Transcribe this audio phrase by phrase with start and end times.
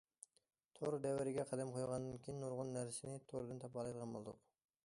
[0.77, 4.43] تور دەۋرىگە قەدەم قويغاندىن كېيىن نۇرغۇن نەرسىنى توردىن تاپالايدىغان بولدۇق.